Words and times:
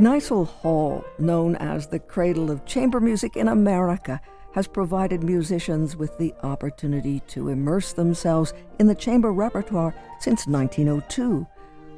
Kneisel 0.00 0.46
Hall, 0.46 1.04
known 1.18 1.56
as 1.56 1.86
the 1.86 1.98
cradle 1.98 2.50
of 2.50 2.64
chamber 2.64 3.00
music 3.00 3.36
in 3.36 3.48
America, 3.48 4.18
has 4.54 4.66
provided 4.66 5.22
musicians 5.22 5.94
with 5.94 6.16
the 6.16 6.32
opportunity 6.42 7.20
to 7.28 7.48
immerse 7.50 7.92
themselves 7.92 8.54
in 8.78 8.86
the 8.86 8.94
chamber 8.94 9.30
repertoire 9.30 9.94
since 10.18 10.46
1902, 10.46 11.46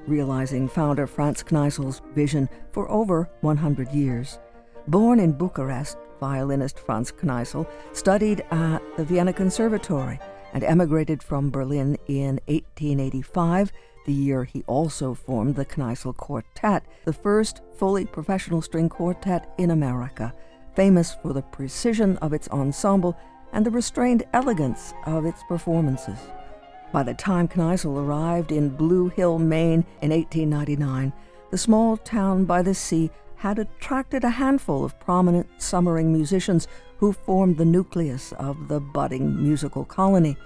realizing 0.09 0.69
founder 0.69 1.07
Franz 1.07 1.45
Kneisel's 1.45 2.03
vision 2.13 2.49
for 2.73 2.91
over 2.91 3.31
100 3.43 3.93
years. 3.93 4.41
Born 4.89 5.21
in 5.21 5.31
Bucharest, 5.31 5.97
violinist 6.19 6.81
Franz 6.81 7.13
Kneisel 7.13 7.69
studied 7.93 8.45
at 8.51 8.81
the 8.97 9.05
Vienna 9.05 9.33
Conservatory 9.33 10.19
and 10.53 10.65
emigrated 10.65 11.23
from 11.23 11.51
Berlin 11.51 11.97
in 12.09 12.41
1885, 12.47 13.71
the 14.05 14.13
year 14.13 14.45
he 14.45 14.65
also 14.67 15.15
formed 15.15 15.57
the 15.57 15.65
Kneisel 15.65 16.17
Quartet, 16.17 16.85
the 17.05 17.13
first 17.13 17.61
fully 17.77 18.05
professional 18.05 18.63
string 18.63 18.89
quartet 18.89 19.53
in 19.59 19.71
America 19.71 20.35
famous 20.75 21.15
for 21.15 21.33
the 21.33 21.43
precision 21.43 22.17
of 22.19 22.33
its 22.33 22.49
ensemble 22.49 23.17
and 23.53 23.67
the 23.67 23.71
restrained 23.71 24.25
elegance 24.33 24.95
of 25.07 25.27
its 25.27 25.43
performances. 25.45 26.19
By 26.93 27.03
the 27.03 27.15
time 27.15 27.49
Kneisel 27.49 27.99
arrived 27.99 28.53
in 28.53 28.71
Blue 28.71 29.09
Hill, 29.09 29.39
Maine 29.39 29.85
in 30.01 30.11
1899, 30.11 31.13
the 31.51 31.59
small 31.59 31.97
town 31.97 32.45
by 32.45 32.63
the 32.63 32.75
sea 32.75 33.11
had 33.37 33.59
attracted 33.59 34.25
a 34.25 34.31
handful 34.31 34.85
of 34.85 34.99
prominent 35.01 35.49
summering 35.59 36.13
musicians 36.13 36.69
who 36.99 37.13
formed 37.13 37.59
the 37.59 37.65
nucleus 37.65 38.33
of 38.33 38.69
the 38.69 38.81
budding 38.81 39.43
musical 39.43 39.85
colony. 39.85 40.37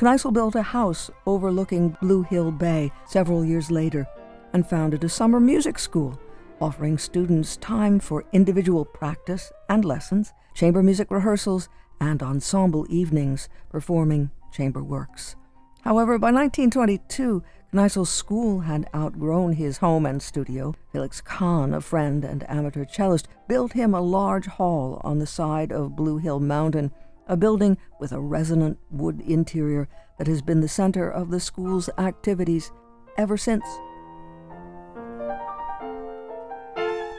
Kneisel 0.00 0.32
built 0.32 0.54
a 0.54 0.62
house 0.62 1.10
overlooking 1.26 1.94
Blue 2.00 2.22
Hill 2.22 2.50
Bay 2.50 2.90
several 3.06 3.44
years 3.44 3.70
later 3.70 4.06
and 4.54 4.66
founded 4.66 5.04
a 5.04 5.10
summer 5.10 5.38
music 5.38 5.78
school 5.78 6.18
offering 6.58 6.96
students 6.96 7.58
time 7.58 8.00
for 8.00 8.24
individual 8.32 8.86
practice 8.86 9.52
and 9.68 9.84
lessons, 9.84 10.32
chamber 10.54 10.82
music 10.82 11.10
rehearsals, 11.10 11.68
and 12.00 12.22
ensemble 12.22 12.86
evenings 12.88 13.50
performing 13.68 14.30
chamber 14.52 14.82
works. 14.82 15.36
However, 15.82 16.18
by 16.18 16.32
1922, 16.32 17.42
Kneisel's 17.72 18.10
school 18.10 18.60
had 18.60 18.88
outgrown 18.94 19.52
his 19.52 19.78
home 19.78 20.06
and 20.06 20.22
studio. 20.22 20.74
Felix 20.92 21.20
Kahn, 21.20 21.74
a 21.74 21.80
friend 21.80 22.24
and 22.24 22.48
amateur 22.48 22.86
cellist, 22.86 23.28
built 23.48 23.74
him 23.74 23.94
a 23.94 24.00
large 24.00 24.46
hall 24.46 25.00
on 25.04 25.18
the 25.18 25.26
side 25.26 25.72
of 25.72 25.94
Blue 25.94 26.16
Hill 26.16 26.40
Mountain, 26.40 26.90
a 27.30 27.36
building 27.36 27.78
with 28.00 28.10
a 28.10 28.20
resonant 28.20 28.76
wood 28.90 29.20
interior 29.20 29.88
that 30.18 30.26
has 30.26 30.42
been 30.42 30.60
the 30.60 30.68
center 30.68 31.08
of 31.08 31.30
the 31.30 31.38
school's 31.38 31.88
activities 31.96 32.72
ever 33.16 33.36
since. 33.36 33.64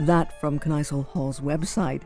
That 0.02 0.38
from 0.42 0.60
Kneisel 0.60 1.08
Hall's 1.08 1.40
website. 1.40 2.02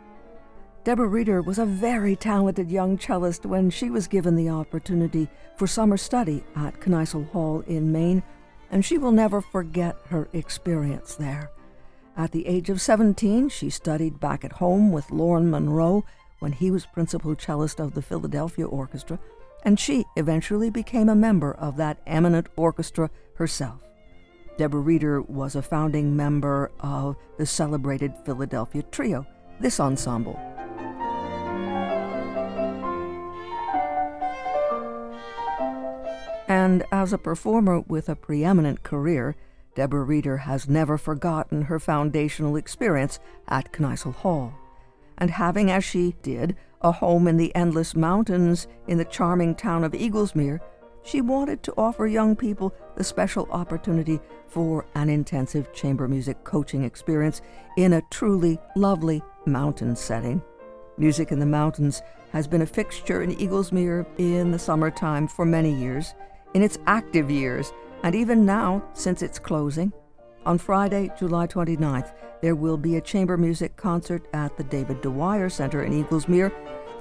Deborah 0.83 1.07
Reeder 1.07 1.41
was 1.41 1.57
a 1.57 1.65
very 1.65 2.15
talented 2.15 2.69
young 2.69 2.99
cellist 2.99 3.43
when 3.43 3.71
she 3.71 3.89
was 3.89 4.07
given 4.07 4.35
the 4.35 4.49
opportunity 4.49 5.27
for 5.57 5.65
summer 5.65 5.97
study 5.97 6.43
at 6.55 6.79
Kneisel 6.79 7.27
Hall 7.31 7.61
in 7.61 7.91
Maine, 7.91 8.21
and 8.69 8.85
she 8.85 8.99
will 8.99 9.11
never 9.11 9.41
forget 9.41 9.95
her 10.09 10.29
experience 10.31 11.15
there. 11.15 11.49
At 12.15 12.31
the 12.31 12.45
age 12.45 12.69
of 12.69 12.81
17, 12.81 13.49
she 13.49 13.71
studied 13.71 14.19
back 14.19 14.45
at 14.45 14.53
home 14.53 14.91
with 14.91 15.09
Lorne 15.09 15.49
Munroe 15.49 16.05
when 16.45 16.51
he 16.51 16.69
was 16.69 16.85
principal 16.85 17.35
cellist 17.35 17.79
of 17.79 17.95
the 17.95 18.03
Philadelphia 18.03 18.67
Orchestra, 18.67 19.17
and 19.63 19.79
she 19.79 20.05
eventually 20.15 20.69
became 20.69 21.09
a 21.09 21.15
member 21.15 21.55
of 21.55 21.75
that 21.75 21.97
eminent 22.05 22.45
orchestra 22.55 23.09
herself. 23.33 23.79
Deborah 24.55 24.79
Reeder 24.79 25.23
was 25.23 25.55
a 25.55 25.63
founding 25.63 26.15
member 26.15 26.69
of 26.81 27.15
the 27.39 27.47
celebrated 27.47 28.13
Philadelphia 28.25 28.83
Trio, 28.91 29.25
this 29.59 29.79
ensemble. 29.79 30.35
And 36.47 36.85
as 36.91 37.11
a 37.11 37.17
performer 37.17 37.79
with 37.79 38.07
a 38.07 38.15
preeminent 38.15 38.83
career, 38.83 39.35
Deborah 39.73 40.03
Reeder 40.03 40.37
has 40.37 40.69
never 40.69 40.99
forgotten 40.99 41.63
her 41.63 41.79
foundational 41.79 42.55
experience 42.55 43.19
at 43.47 43.71
Kneisel 43.71 44.13
Hall. 44.13 44.53
And 45.17 45.31
having, 45.31 45.71
as 45.71 45.83
she 45.83 46.15
did, 46.21 46.55
a 46.81 46.91
home 46.91 47.27
in 47.27 47.37
the 47.37 47.53
endless 47.55 47.95
mountains 47.95 48.67
in 48.87 48.97
the 48.97 49.05
charming 49.05 49.55
town 49.55 49.83
of 49.83 49.93
Eaglesmere, 49.93 50.59
she 51.03 51.21
wanted 51.21 51.61
to 51.63 51.73
offer 51.77 52.07
young 52.07 52.35
people 52.35 52.73
the 52.95 53.03
special 53.03 53.47
opportunity 53.51 54.19
for 54.47 54.85
an 54.95 55.07
intensive 55.07 55.71
chamber 55.71 56.07
music 56.07 56.43
coaching 56.43 56.83
experience 56.83 57.41
in 57.77 57.93
a 57.93 58.01
truly 58.09 58.59
lovely 58.75 59.21
mountain 59.45 59.95
setting. 59.95 60.41
Music 60.97 61.31
in 61.31 61.39
the 61.39 61.45
Mountains 61.45 62.01
has 62.31 62.47
been 62.47 62.61
a 62.61 62.65
fixture 62.65 63.21
in 63.21 63.35
Eaglesmere 63.35 64.05
in 64.17 64.51
the 64.51 64.59
summertime 64.59 65.27
for 65.27 65.45
many 65.45 65.73
years, 65.73 66.15
in 66.53 66.63
its 66.63 66.79
active 66.87 67.29
years, 67.29 67.71
and 68.03 68.15
even 68.15 68.45
now 68.45 68.83
since 68.93 69.21
its 69.21 69.37
closing. 69.37 69.93
On 70.45 70.59
Friday, 70.59 71.09
July 71.17 71.47
29th, 71.47 72.13
there 72.41 72.53
will 72.53 72.77
be 72.77 72.97
a 72.97 73.01
chamber 73.01 73.35
music 73.35 73.75
concert 73.75 74.27
at 74.31 74.55
the 74.57 74.63
David 74.63 75.01
Dwyer 75.01 75.49
Center 75.49 75.83
in 75.83 76.03
Eaglesmere 76.03 76.51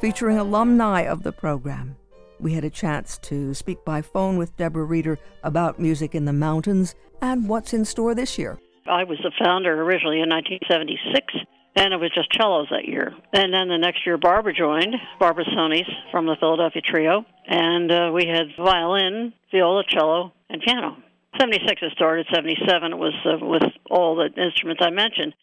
featuring 0.01 0.39
alumni 0.39 1.03
of 1.03 1.23
the 1.23 1.33
program. 1.33 1.95
We 2.41 2.55
had 2.55 2.65
a 2.65 2.71
chance 2.71 3.19
to 3.19 3.53
speak 3.53 3.85
by 3.85 4.01
phone 4.01 4.39
with 4.39 4.57
Deborah 4.57 4.85
Reeder 4.85 5.19
about 5.43 5.79
music 5.79 6.15
in 6.15 6.25
the 6.25 6.33
mountains 6.33 6.95
and 7.21 7.47
what's 7.47 7.75
in 7.75 7.85
store 7.85 8.15
this 8.15 8.39
year. 8.39 8.59
I 8.87 9.05
was 9.05 9.19
the 9.23 9.33
founder 9.39 9.83
originally 9.83 10.23
in 10.23 10.31
1976, 10.31 11.35
and 11.77 11.93
it 11.93 11.99
was 11.99 12.13
just 12.15 12.29
cellos 12.35 12.69
that 12.71 12.89
year. 12.89 13.13
And 13.35 13.53
then 13.53 13.69
the 13.69 13.79
next 13.79 14.07
year, 14.07 14.17
Barbara 14.17 14.55
joined, 14.55 14.95
Barbara 15.21 15.45
Sonies 15.55 15.89
from 16.11 16.25
the 16.25 16.37
Philadelphia 16.41 16.81
Trio, 16.81 17.27
and 17.47 17.93
uh, 17.93 18.11
we 18.15 18.27
had 18.27 18.57
violin, 18.57 19.35
viola, 19.53 19.85
cello, 19.87 20.33
and 20.49 20.63
piano. 20.63 20.97
76 21.39 21.83
it 21.83 21.93
started, 21.93 22.27
77 22.33 22.93
it 22.93 22.97
was 22.97 23.15
uh, 23.25 23.45
with 23.45 23.63
all 23.91 24.17
the 24.17 24.31
instruments 24.41 24.83
I 24.85 24.91
mentioned. 24.91 25.35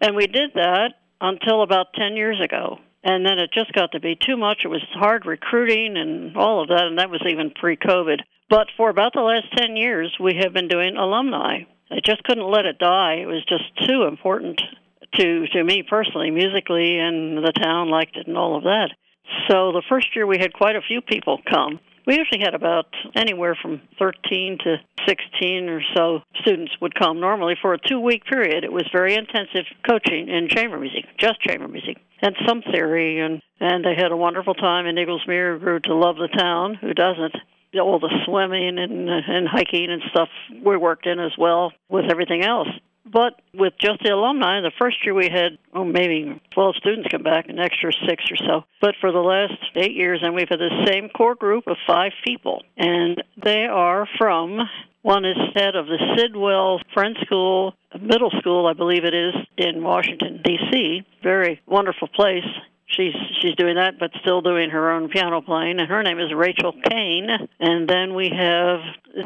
And 0.00 0.16
we 0.16 0.26
did 0.26 0.50
that 0.54 0.94
until 1.20 1.62
about 1.62 1.92
10 1.94 2.16
years 2.16 2.40
ago 2.40 2.78
and 3.02 3.24
then 3.24 3.38
it 3.38 3.50
just 3.52 3.72
got 3.72 3.92
to 3.92 4.00
be 4.00 4.16
too 4.16 4.36
much. 4.36 4.60
It 4.64 4.68
was 4.68 4.84
hard 4.92 5.24
recruiting 5.24 5.96
and 5.96 6.36
all 6.36 6.62
of 6.62 6.68
that, 6.68 6.86
and 6.86 6.98
that 6.98 7.10
was 7.10 7.22
even 7.26 7.50
pre 7.50 7.76
COVID. 7.76 8.20
But 8.48 8.68
for 8.76 8.90
about 8.90 9.12
the 9.14 9.20
last 9.20 9.46
10 9.56 9.76
years, 9.76 10.14
we 10.20 10.34
have 10.42 10.52
been 10.52 10.68
doing 10.68 10.96
alumni. 10.96 11.60
I 11.90 12.00
just 12.04 12.22
couldn't 12.24 12.50
let 12.50 12.66
it 12.66 12.78
die. 12.78 13.18
It 13.22 13.26
was 13.26 13.44
just 13.48 13.64
too 13.88 14.04
important 14.04 14.60
to, 15.14 15.46
to 15.46 15.64
me 15.64 15.82
personally, 15.88 16.30
musically, 16.30 16.98
and 16.98 17.38
the 17.38 17.52
town 17.52 17.88
liked 17.88 18.16
it 18.16 18.26
and 18.26 18.36
all 18.36 18.56
of 18.56 18.64
that. 18.64 18.90
So 19.48 19.72
the 19.72 19.82
first 19.88 20.14
year 20.14 20.26
we 20.26 20.38
had 20.38 20.52
quite 20.52 20.76
a 20.76 20.82
few 20.82 21.00
people 21.00 21.40
come. 21.48 21.80
We 22.06 22.16
usually 22.16 22.40
had 22.42 22.54
about 22.54 22.86
anywhere 23.14 23.56
from 23.60 23.80
13 23.98 24.58
to 24.64 24.76
16 25.06 25.68
or 25.68 25.80
so 25.94 26.20
students 26.40 26.72
would 26.80 26.94
come 26.94 27.20
normally 27.20 27.54
for 27.60 27.74
a 27.74 27.78
two 27.78 28.00
week 28.00 28.24
period. 28.24 28.64
It 28.64 28.72
was 28.72 28.88
very 28.92 29.14
intensive 29.14 29.66
coaching 29.88 30.28
in 30.28 30.48
chamber 30.48 30.78
music, 30.78 31.04
just 31.18 31.40
chamber 31.40 31.68
music 31.68 31.98
and 32.22 32.34
some 32.46 32.62
theory, 32.62 33.20
and 33.20 33.42
and 33.60 33.84
they 33.84 33.94
had 33.94 34.12
a 34.12 34.16
wonderful 34.16 34.54
time. 34.54 34.86
And 34.86 34.98
Eaglesmere 34.98 35.58
grew 35.58 35.80
to 35.80 35.94
love 35.94 36.16
the 36.16 36.28
town. 36.28 36.74
Who 36.80 36.94
doesn't? 36.94 37.34
All 37.80 38.00
the 38.00 38.10
swimming 38.26 38.78
and 38.78 39.08
and 39.08 39.48
hiking 39.48 39.90
and 39.90 40.02
stuff 40.10 40.28
we 40.64 40.76
worked 40.76 41.06
in 41.06 41.20
as 41.20 41.32
well 41.38 41.72
with 41.88 42.10
everything 42.10 42.42
else. 42.44 42.68
But 43.12 43.40
with 43.54 43.72
just 43.80 44.02
the 44.02 44.10
alumni, 44.10 44.60
the 44.60 44.72
first 44.78 45.04
year 45.04 45.14
we 45.14 45.28
had 45.28 45.58
oh 45.74 45.84
maybe 45.84 46.40
12 46.52 46.76
students 46.76 47.08
come 47.10 47.22
back, 47.22 47.48
an 47.48 47.58
extra 47.58 47.92
six 48.06 48.24
or 48.30 48.36
so. 48.36 48.64
But 48.80 48.94
for 49.00 49.10
the 49.12 49.18
last 49.18 49.54
eight 49.76 49.94
years, 49.94 50.20
and 50.22 50.34
we've 50.34 50.48
had 50.48 50.60
the 50.60 50.84
same 50.86 51.08
core 51.08 51.34
group 51.34 51.66
of 51.66 51.76
five 51.86 52.12
people, 52.24 52.62
and 52.76 53.22
they 53.42 53.64
are 53.64 54.06
from 54.18 54.60
one 55.02 55.24
is 55.24 55.36
head 55.54 55.76
of 55.76 55.86
the 55.86 55.98
Sidwell 56.16 56.80
Friends 56.92 57.16
School, 57.24 57.74
middle 57.98 58.30
school, 58.38 58.66
I 58.66 58.74
believe 58.74 59.04
it 59.04 59.14
is, 59.14 59.34
in 59.56 59.82
Washington, 59.82 60.42
D.C. 60.44 61.02
Very 61.22 61.60
wonderful 61.66 62.08
place. 62.08 62.44
She's 62.86 63.14
she's 63.40 63.54
doing 63.54 63.76
that, 63.76 63.98
but 63.98 64.10
still 64.20 64.42
doing 64.42 64.70
her 64.70 64.90
own 64.90 65.08
piano 65.08 65.40
playing. 65.40 65.78
And 65.78 65.88
her 65.88 66.02
name 66.02 66.18
is 66.18 66.34
Rachel 66.34 66.72
Kane. 66.72 67.28
And 67.60 67.88
then 67.88 68.14
we 68.14 68.30
have 68.36 68.80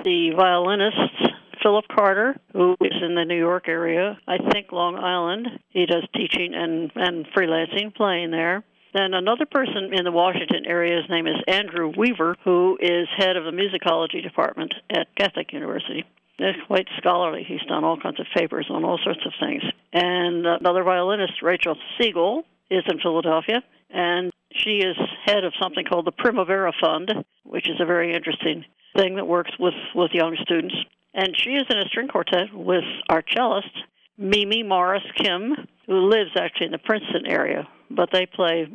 the 0.04 0.32
violinist 0.36 1.33
Philip 1.64 1.87
Carter, 1.88 2.37
who 2.52 2.76
is 2.81 2.93
in 3.02 3.14
the 3.14 3.25
New 3.25 3.38
York 3.38 3.69
area. 3.69 4.19
I 4.28 4.37
think 4.52 4.70
Long 4.70 4.96
Island. 4.96 5.49
He 5.70 5.87
does 5.87 6.06
teaching 6.14 6.52
and 6.55 6.93
and 6.94 7.26
freelancing, 7.34 7.94
playing 7.94 8.31
there. 8.31 8.62
Then 8.93 9.14
another 9.14 9.46
person 9.46 9.90
in 9.93 10.05
the 10.05 10.12
Washington 10.12 10.66
area, 10.66 11.00
his 11.00 11.11
name 11.11 11.26
is 11.26 11.43
Andrew 11.49 11.93
Weaver, 11.96 12.37
who 12.44 12.78
is 12.81 13.08
head 13.16 13.37
of 13.37 13.44
the 13.44 13.50
musicology 13.50 14.22
department 14.22 14.72
at 14.88 15.08
Catholic 15.16 15.52
University. 15.52 16.05
He's 16.37 16.55
quite 16.66 16.87
scholarly. 16.99 17.44
He's 17.46 17.62
done 17.67 17.82
all 17.82 17.99
kinds 17.99 18.20
of 18.20 18.26
papers 18.37 18.67
on 18.70 18.84
all 18.84 19.00
sorts 19.02 19.25
of 19.25 19.32
things. 19.40 19.62
And 19.93 20.46
another 20.46 20.84
violinist, 20.84 21.43
Rachel 21.43 21.76
Siegel, 21.99 22.44
is 22.70 22.84
in 22.88 23.00
Philadelphia, 23.00 23.62
and 23.90 24.31
she 24.52 24.78
is 24.78 24.96
head 25.25 25.44
of 25.44 25.55
something 25.60 25.84
called 25.84 26.06
the 26.06 26.12
Primavera 26.12 26.72
Fund, 26.81 27.25
which 27.44 27.69
is 27.69 27.81
a 27.81 27.87
very 27.87 28.14
interesting 28.14 28.64
thing 28.96 29.17
that 29.17 29.26
works 29.26 29.52
with, 29.58 29.75
with 29.94 30.12
young 30.12 30.37
students. 30.43 30.75
And 31.14 31.34
she 31.37 31.50
is 31.50 31.64
in 31.70 31.78
a 31.78 31.88
string 31.88 32.08
quartet 32.08 32.52
with 32.52 32.84
our 33.08 33.22
cellist, 33.22 33.70
Mimi 34.19 34.62
Morris 34.62 35.05
Kim, 35.16 35.55
who 35.87 36.08
lives 36.08 36.31
actually 36.37 36.66
in 36.66 36.72
the 36.72 36.78
Princeton 36.78 37.26
area, 37.26 37.69
but 37.90 38.11
they 38.12 38.26
play 38.26 38.66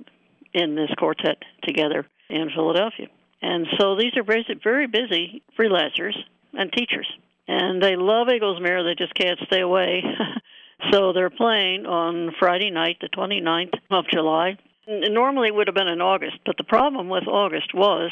in 0.53 0.75
this 0.75 0.89
quartet 0.97 1.38
together 1.63 2.07
in 2.30 2.50
Philadelphia. 2.56 3.07
And 3.41 3.68
so 3.80 3.95
these 3.95 4.15
are 4.18 4.24
very, 4.24 4.88
busy 4.88 5.44
freelancers 5.57 6.15
and 6.53 6.71
teachers. 6.71 7.07
And 7.47 7.81
they 7.81 7.95
love 7.95 8.27
Eaglesmere, 8.27 8.83
they 8.83 8.95
just 8.95 9.13
can't 9.15 9.39
stay 9.47 9.62
away. 9.62 10.03
so 10.92 11.13
they're 11.13 11.30
playing 11.30 11.85
on 11.85 12.33
Friday 12.39 12.69
night, 12.69 12.97
the 13.01 13.09
29th 13.09 13.74
of 13.92 14.06
July. 14.12 14.57
Normally 14.88 15.47
it 15.47 15.56
would 15.56 15.68
have 15.68 15.75
been 15.75 15.88
in 15.88 16.01
August, 16.01 16.38
but 16.45 16.57
the 16.57 16.63
problem 16.63 17.09
with 17.09 17.27
August 17.27 17.74
was 17.74 18.12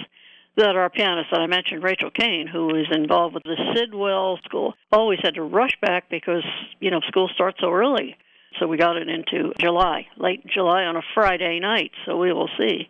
that 0.57 0.75
our 0.75 0.89
pianist 0.89 1.29
that 1.31 1.39
I 1.39 1.47
mentioned, 1.47 1.83
Rachel 1.83 2.09
Kane, 2.11 2.47
who 2.47 2.75
is 2.75 2.87
involved 2.91 3.35
with 3.35 3.43
the 3.43 3.57
Sidwell 3.75 4.39
School, 4.43 4.73
always 4.91 5.19
had 5.21 5.35
to 5.35 5.43
rush 5.43 5.77
back 5.81 6.09
because, 6.09 6.43
you 6.79 6.91
know, 6.91 6.99
school 7.07 7.29
starts 7.33 7.59
so 7.61 7.71
early. 7.71 8.15
So 8.59 8.67
we 8.67 8.77
got 8.77 8.97
it 8.97 9.07
into 9.07 9.53
July, 9.59 10.07
late 10.17 10.45
July 10.47 10.83
on 10.83 10.95
a 10.95 11.01
Friday 11.13 11.59
night, 11.59 11.91
so 12.05 12.17
we 12.17 12.33
will 12.33 12.49
see. 12.57 12.87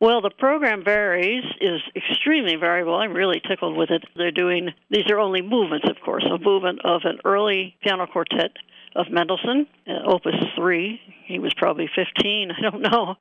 Well, 0.00 0.22
the 0.22 0.30
program 0.30 0.84
varies, 0.84 1.44
is 1.60 1.80
extremely 1.94 2.54
variable. 2.54 2.94
I'm 2.94 3.12
really 3.12 3.40
tickled 3.46 3.76
with 3.76 3.90
it. 3.90 4.04
They're 4.16 4.30
doing, 4.30 4.70
these 4.90 5.10
are 5.10 5.18
only 5.18 5.42
movements, 5.42 5.88
of 5.90 5.96
course, 6.04 6.24
a 6.24 6.38
movement 6.38 6.80
of 6.84 7.02
an 7.04 7.18
early 7.24 7.76
piano 7.82 8.06
quartet 8.06 8.52
of 8.94 9.06
Mendelssohn, 9.10 9.66
uh, 9.88 10.10
Opus 10.10 10.36
3. 10.56 11.00
He 11.26 11.38
was 11.40 11.52
probably 11.56 11.90
15, 11.94 12.50
I 12.56 12.62
don't 12.62 12.82
know. 12.82 13.16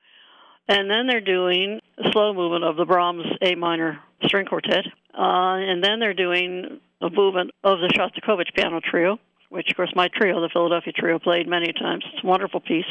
And 0.67 0.89
then 0.89 1.07
they're 1.07 1.21
doing 1.21 1.79
slow 2.11 2.33
movement 2.33 2.63
of 2.63 2.75
the 2.75 2.85
Brahms 2.85 3.25
A 3.41 3.55
minor 3.55 3.99
string 4.23 4.45
quartet. 4.45 4.85
Uh, 5.17 5.57
and 5.57 5.83
then 5.83 5.99
they're 5.99 6.13
doing 6.13 6.79
a 7.01 7.09
movement 7.09 7.51
of 7.63 7.79
the 7.79 7.87
Shostakovich 7.87 8.53
piano 8.55 8.81
trio, 8.83 9.19
which, 9.49 9.69
of 9.69 9.77
course, 9.77 9.93
my 9.95 10.09
trio, 10.09 10.41
the 10.41 10.49
Philadelphia 10.51 10.93
Trio, 10.93 11.19
played 11.19 11.47
many 11.47 11.71
times. 11.73 12.03
It's 12.13 12.23
a 12.23 12.27
wonderful 12.27 12.59
piece. 12.59 12.85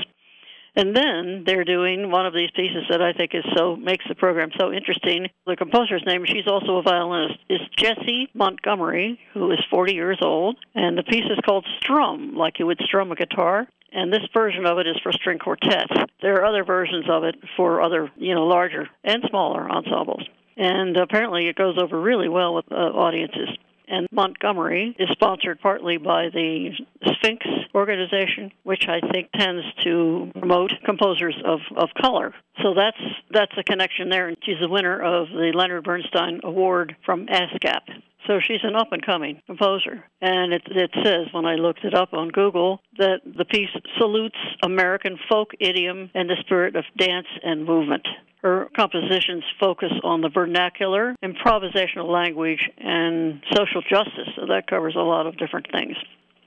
And 0.76 0.94
then 0.94 1.44
they're 1.46 1.64
doing 1.64 2.11
one 2.11 2.26
of 2.26 2.34
these 2.34 2.50
pieces 2.55 2.84
that 2.90 3.00
I 3.00 3.14
think 3.14 3.34
is 3.34 3.44
so 3.56 3.76
makes 3.76 4.05
the 4.06 4.14
program 4.14 4.50
so 4.61 4.73
interesting. 4.73 5.28
The 5.46 5.56
composer's 5.56 6.02
name, 6.06 6.25
she's 6.26 6.46
also 6.46 6.76
a 6.76 6.82
violinist, 6.82 7.38
is 7.49 7.61
Jessie 7.78 8.28
Montgomery, 8.34 9.19
who 9.32 9.50
is 9.52 9.58
40 9.70 9.94
years 9.94 10.19
old, 10.20 10.58
and 10.75 10.99
the 10.99 11.02
piece 11.02 11.25
is 11.25 11.38
called 11.46 11.67
Strum, 11.81 12.37
like 12.37 12.58
you 12.58 12.67
would 12.67 12.81
strum 12.84 13.11
a 13.11 13.17
guitar. 13.17 13.67
And 13.96 14.12
this 14.12 14.22
version 14.34 14.66
of 14.66 14.78
it 14.78 14.87
is 14.87 14.96
for 15.02 15.10
string 15.10 15.38
quartets. 15.38 15.93
There 16.20 16.34
are 16.34 16.44
other 16.44 16.64
versions 16.64 17.06
of 17.10 17.25
it 17.25 17.34
for 17.56 17.81
other, 17.81 18.10
you 18.16 18.34
know, 18.34 18.44
larger 18.46 18.88
and 19.02 19.25
smaller 19.28 19.69
ensembles. 19.69 20.22
And 20.56 20.96
apparently 20.96 21.48
it 21.48 21.56
goes 21.56 21.78
over 21.82 21.98
really 22.00 22.28
well 22.28 22.54
with 22.54 22.70
uh, 22.70 22.75
audiences 22.75 23.48
and 23.88 24.06
Montgomery 24.10 24.96
is 24.98 25.08
sponsored 25.12 25.60
partly 25.60 25.96
by 25.96 26.28
the 26.32 26.70
Sphinx 27.14 27.46
organization, 27.75 28.52
which 28.64 28.88
I 28.88 29.00
think 29.12 29.31
tends 29.32 29.62
to 29.84 30.31
promote 30.38 30.72
composers 30.84 31.37
of, 31.44 31.60
of 31.76 31.90
color. 32.00 32.34
So 32.62 32.75
that's 32.75 32.99
that's 33.31 33.52
a 33.58 33.62
connection 33.62 34.08
there. 34.08 34.28
And 34.28 34.37
she's 34.42 34.60
the 34.60 34.69
winner 34.69 35.00
of 35.00 35.28
the 35.28 35.52
Leonard 35.54 35.84
Bernstein 35.84 36.40
Award 36.42 36.96
from 37.04 37.26
ASCAP. 37.26 37.81
So 38.26 38.40
she's 38.40 38.64
an 38.64 38.75
up 38.75 38.93
and 38.93 39.05
coming 39.05 39.40
composer. 39.46 40.05
And 40.20 40.52
it, 40.52 40.62
it 40.67 40.90
says, 41.05 41.26
when 41.32 41.46
I 41.46 41.55
looked 41.55 41.84
it 41.84 41.94
up 41.94 42.12
on 42.12 42.28
Google, 42.28 42.81
that 42.99 43.20
the 43.25 43.44
piece 43.44 43.69
salutes 43.99 44.38
American 44.62 45.19
folk 45.28 45.50
idiom 45.61 46.11
and 46.14 46.28
the 46.28 46.37
spirit 46.40 46.76
of 46.76 46.84
dance 46.96 47.28
and 47.43 47.64
movement. 47.64 48.06
Her 48.43 48.69
compositions 48.76 49.44
focus 49.58 49.93
on 50.05 50.20
the 50.20 50.28
vernacular, 50.28 51.14
improvisational 51.25 52.08
language, 52.08 52.61
and 52.78 53.43
social 53.55 53.82
justice. 53.82 54.28
So 54.37 54.46
that 54.46 54.69
covers 54.69 54.94
a 54.96 55.02
lot 55.02 55.26
of 55.26 55.38
different 55.38 55.67
things. 55.73 55.96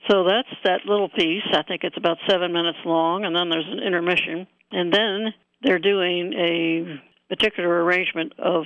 So 0.08 0.24
that's 0.24 0.48
that 0.64 0.86
little 0.86 1.08
piece. 1.08 1.42
I 1.52 1.62
think 1.62 1.84
it's 1.84 1.96
about 1.96 2.18
seven 2.28 2.52
minutes 2.52 2.78
long, 2.84 3.24
and 3.24 3.36
then 3.36 3.50
there's 3.50 3.68
an 3.68 3.82
intermission. 3.86 4.46
And 4.72 4.92
then 4.92 5.34
they're 5.62 5.78
doing 5.78 6.32
a 6.32 7.00
particular 7.28 7.84
arrangement 7.84 8.32
of 8.38 8.64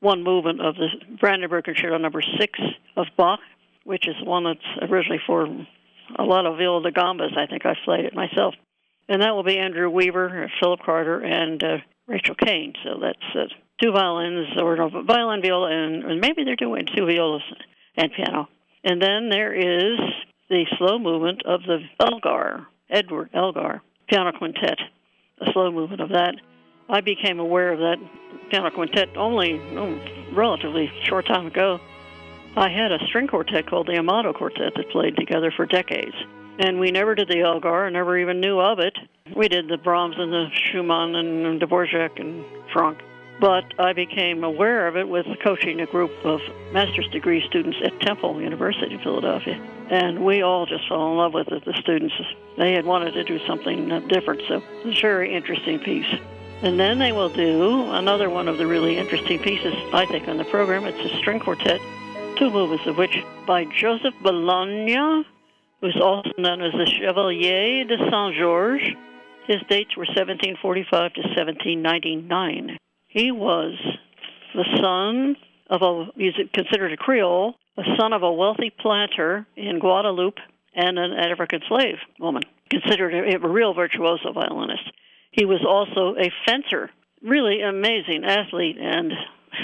one 0.00 0.22
movement 0.22 0.60
of 0.60 0.74
the 0.74 0.88
Brandenburg 1.20 1.64
Concerto 1.64 1.98
number 1.98 2.22
six 2.38 2.58
of 2.96 3.06
Bach, 3.16 3.40
which 3.84 4.08
is 4.08 4.16
one 4.24 4.44
that's 4.44 4.90
originally 4.90 5.20
for 5.26 5.44
a 6.18 6.22
lot 6.24 6.46
of 6.46 6.56
viola 6.56 6.82
da 6.82 6.90
gambas. 6.90 7.36
I 7.36 7.46
think 7.46 7.64
I 7.64 7.74
played 7.84 8.06
it 8.06 8.14
myself. 8.14 8.54
And 9.08 9.22
that 9.22 9.34
will 9.34 9.42
be 9.42 9.58
Andrew 9.58 9.90
Weaver, 9.90 10.50
Philip 10.60 10.80
Carter, 10.84 11.20
and 11.20 11.62
uh, 11.62 11.76
Rachel 12.06 12.34
Kane. 12.34 12.74
So 12.84 13.00
that's 13.00 13.18
uh, 13.34 13.52
two 13.82 13.92
violins, 13.92 14.48
or 14.56 14.76
no, 14.76 14.88
violin, 14.88 15.42
viola, 15.42 15.70
and, 15.70 16.04
and 16.04 16.20
maybe 16.20 16.44
they're 16.44 16.56
doing 16.56 16.86
two 16.86 17.06
violas 17.06 17.42
and 17.96 18.12
piano. 18.12 18.48
And 18.84 19.00
then 19.02 19.28
there 19.28 19.52
is 19.52 19.98
the 20.48 20.64
slow 20.78 20.98
movement 20.98 21.42
of 21.44 21.62
the 21.62 21.78
Elgar, 22.00 22.66
Edward 22.88 23.30
Elgar, 23.34 23.82
piano 24.08 24.32
quintet, 24.32 24.78
a 25.40 25.52
slow 25.52 25.70
movement 25.70 26.00
of 26.00 26.10
that. 26.10 26.34
I 26.90 27.00
became 27.00 27.38
aware 27.38 27.72
of 27.72 27.78
that 27.78 27.96
piano 28.50 28.70
quintet 28.70 29.16
only 29.16 29.60
oh, 29.76 29.98
relatively 30.32 30.90
short 31.04 31.26
time 31.26 31.46
ago. 31.46 31.80
I 32.56 32.68
had 32.68 32.92
a 32.92 32.98
string 33.06 33.28
quartet 33.28 33.68
called 33.68 33.86
the 33.86 33.96
Amato 33.96 34.32
Quartet 34.32 34.74
that 34.74 34.90
played 34.90 35.16
together 35.16 35.52
for 35.56 35.66
decades. 35.66 36.16
And 36.58 36.80
we 36.80 36.90
never 36.90 37.14
did 37.14 37.28
the 37.28 37.40
Elgar, 37.40 37.88
never 37.90 38.18
even 38.18 38.40
knew 38.40 38.60
of 38.60 38.80
it 38.80 38.98
we 39.36 39.48
did 39.48 39.68
the 39.68 39.76
Brahms 39.76 40.16
and 40.18 40.32
the 40.32 40.48
Schumann 40.52 41.14
and 41.14 41.60
Dvorak 41.60 42.20
and 42.20 42.44
Franck. 42.72 42.98
But 43.40 43.64
I 43.78 43.94
became 43.94 44.44
aware 44.44 44.86
of 44.86 44.96
it 44.96 45.08
with 45.08 45.24
coaching 45.42 45.80
a 45.80 45.86
group 45.86 46.10
of 46.24 46.40
master's 46.72 47.08
degree 47.08 47.42
students 47.48 47.78
at 47.82 47.98
Temple 48.00 48.40
University 48.40 48.94
in 48.94 49.00
Philadelphia. 49.00 49.54
And 49.90 50.24
we 50.24 50.42
all 50.42 50.66
just 50.66 50.86
fell 50.88 51.10
in 51.10 51.16
love 51.16 51.32
with 51.32 51.48
it, 51.48 51.64
the 51.64 51.72
students. 51.80 52.14
They 52.58 52.74
had 52.74 52.84
wanted 52.84 53.12
to 53.12 53.24
do 53.24 53.38
something 53.46 53.88
different, 54.08 54.42
so 54.46 54.62
it's 54.84 54.98
a 54.98 55.00
very 55.00 55.34
interesting 55.34 55.78
piece. 55.78 56.20
And 56.62 56.78
then 56.78 56.98
they 56.98 57.12
will 57.12 57.30
do 57.30 57.90
another 57.90 58.28
one 58.28 58.46
of 58.46 58.58
the 58.58 58.66
really 58.66 58.98
interesting 58.98 59.38
pieces, 59.38 59.72
I 59.94 60.04
think, 60.04 60.28
on 60.28 60.36
the 60.36 60.44
program. 60.44 60.84
It's 60.84 61.12
a 61.12 61.16
string 61.16 61.40
quartet, 61.40 61.80
two 62.36 62.50
movements 62.50 62.86
of 62.86 62.98
which 62.98 63.16
by 63.46 63.64
Joseph 63.64 64.12
Bologna, 64.22 65.24
who's 65.80 65.98
also 66.02 66.30
known 66.36 66.60
as 66.60 66.72
the 66.72 66.84
Chevalier 66.84 67.84
de 67.84 67.96
Saint 68.10 68.36
Georges. 68.36 68.94
His 69.46 69.62
dates 69.70 69.96
were 69.96 70.04
1745 70.04 71.14
to 71.14 71.20
1799. 71.22 72.76
He 73.08 73.32
was 73.32 73.74
the 74.54 74.64
son 74.82 75.36
of 75.70 75.80
a, 75.80 76.10
he's 76.14 76.34
considered 76.52 76.92
a 76.92 76.98
Creole, 76.98 77.54
a 77.78 77.82
son 77.98 78.12
of 78.12 78.22
a 78.22 78.30
wealthy 78.30 78.68
planter 78.68 79.46
in 79.56 79.78
Guadeloupe 79.78 80.38
and 80.74 80.98
an 80.98 81.14
African 81.14 81.62
slave 81.68 81.96
woman, 82.18 82.42
considered 82.68 83.14
a 83.34 83.48
real 83.48 83.72
virtuoso 83.72 84.32
violinist. 84.34 84.92
He 85.30 85.44
was 85.44 85.64
also 85.66 86.16
a 86.18 86.30
fencer, 86.46 86.90
really 87.22 87.60
amazing 87.62 88.24
athlete 88.24 88.76
and 88.80 89.12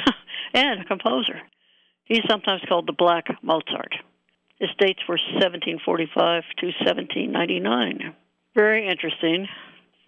and 0.54 0.80
a 0.80 0.84
composer. 0.84 1.40
He's 2.04 2.22
sometimes 2.28 2.62
called 2.68 2.86
the 2.86 2.92
Black 2.92 3.26
Mozart. 3.42 3.94
His 4.60 4.70
dates 4.78 5.00
were 5.08 5.18
1745 5.34 6.42
to 6.58 6.66
1799. 6.66 8.14
Very 8.54 8.88
interesting. 8.88 9.48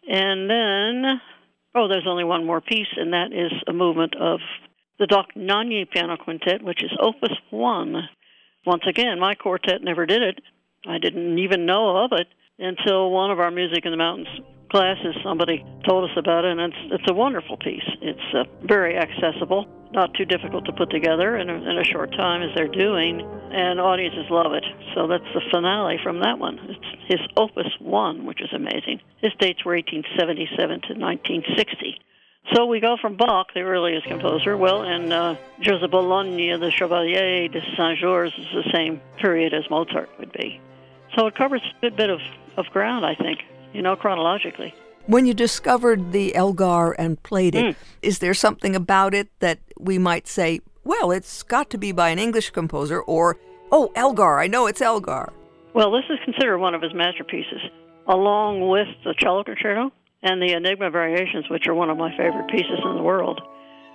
And 0.08 0.48
then, 0.48 1.20
oh, 1.74 1.88
there's 1.88 2.06
only 2.06 2.24
one 2.24 2.46
more 2.46 2.60
piece, 2.60 2.88
and 2.96 3.12
that 3.12 3.32
is 3.32 3.52
a 3.66 3.72
movement 3.72 4.14
of 4.16 4.40
the 4.98 5.06
Doc 5.06 5.26
Nanye 5.36 5.90
Piano 5.90 6.16
Quintet, 6.16 6.62
which 6.62 6.82
is 6.82 6.90
Opus 6.98 7.36
1. 7.50 8.08
Once 8.64 8.84
again, 8.88 9.18
my 9.20 9.34
quartet 9.34 9.82
never 9.82 10.06
did 10.06 10.22
it. 10.22 10.40
I 10.86 10.98
didn't 10.98 11.38
even 11.38 11.66
know 11.66 12.04
of 12.04 12.12
it 12.12 12.28
until 12.58 13.10
one 13.10 13.30
of 13.30 13.40
our 13.40 13.50
Music 13.50 13.84
in 13.84 13.90
the 13.90 13.96
Mountains 13.96 14.28
classes, 14.70 15.14
somebody 15.22 15.64
told 15.87 16.10
us 16.10 16.16
about 16.16 16.44
it, 16.44 16.58
and 16.58 16.72
it's, 16.72 16.92
it's 16.92 17.10
a 17.10 17.14
wonderful 17.14 17.56
piece. 17.56 17.84
It's 18.00 18.34
uh, 18.34 18.44
very 18.62 18.96
accessible, 18.96 19.66
not 19.92 20.14
too 20.14 20.25
difficult 20.25 20.66
to 20.66 20.72
put 20.72 20.90
together 20.90 21.37
in 21.37 21.48
a, 21.48 21.54
in 21.54 21.78
a 21.78 21.84
short 21.84 22.12
time 22.12 22.42
as 22.42 22.54
they're 22.54 22.68
doing, 22.68 23.20
and 23.20 23.80
audiences 23.80 24.26
love 24.30 24.52
it. 24.52 24.64
So 24.94 25.06
that's 25.06 25.25
the 25.34 25.40
finale 25.50 25.98
from 26.02 26.20
that 26.20 26.38
one. 26.38 26.58
It's 26.68 27.02
his 27.08 27.20
Opus 27.37 27.72
1, 27.80 28.25
which 28.25 28.40
is 28.40 28.52
amazing. 28.52 29.00
His 29.20 29.32
dates 29.38 29.64
were 29.64 29.75
1877 29.75 30.68
to 30.68 30.94
1960. 30.94 32.00
So 32.54 32.64
we 32.64 32.80
go 32.80 32.96
from 33.00 33.16
Bach, 33.16 33.52
the 33.52 33.60
earliest 33.60 34.06
composer, 34.06 34.56
well, 34.56 34.82
and 34.82 35.12
uh, 35.12 35.37
Joseph 35.60 35.90
Bologna, 35.90 36.56
the 36.56 36.70
Chevalier 36.70 37.48
de 37.48 37.60
Saint 37.76 37.98
Georges, 37.98 38.32
is 38.38 38.64
the 38.64 38.70
same 38.72 39.02
period 39.20 39.52
as 39.52 39.68
Mozart 39.68 40.08
would 40.18 40.32
be. 40.32 40.60
So 41.14 41.26
it 41.26 41.34
covers 41.34 41.60
a 41.62 41.80
good 41.82 41.96
bit 41.96 42.08
of, 42.08 42.20
of 42.56 42.66
ground, 42.66 43.04
I 43.04 43.14
think 43.14 43.40
you 43.72 43.82
know, 43.82 43.96
chronologically. 43.96 44.75
When 45.06 45.25
you 45.25 45.34
discovered 45.34 46.12
the 46.12 46.34
Elgar 46.34 46.92
and 46.92 47.22
played 47.22 47.54
it, 47.54 47.64
mm. 47.64 47.76
is 48.02 48.18
there 48.18 48.34
something 48.34 48.76
about 48.76 49.14
it 49.14 49.28
that 49.40 49.58
we 49.78 49.98
might 49.98 50.28
say, 50.28 50.60
well, 50.84 51.10
it's 51.10 51.42
got 51.42 51.70
to 51.70 51.78
be 51.78 51.92
by 51.92 52.10
an 52.10 52.18
English 52.18 52.50
composer, 52.50 53.00
or, 53.00 53.38
oh, 53.72 53.90
Elgar, 53.94 54.38
I 54.38 54.46
know 54.46 54.66
it's 54.66 54.82
Elgar? 54.82 55.32
Well, 55.75 55.90
this 55.92 56.04
is 56.10 56.18
considered 56.25 56.58
one 56.58 56.75
of 56.75 56.82
his 56.82 56.92
masterpieces, 56.94 57.60
along 58.06 58.68
with 58.68 58.88
the 59.04 59.14
cello 59.18 59.44
concerto 59.44 59.92
and 60.22 60.42
the 60.42 60.52
Enigma 60.52 60.90
variations, 60.90 61.48
which 61.48 61.66
are 61.68 61.75
one 61.75 61.90
of 61.90 61.96
my 61.96 62.10
favorite 62.16 62.48
pieces 62.48 62.80
in 62.84 62.96
the 62.96 63.02
world. 63.02 63.40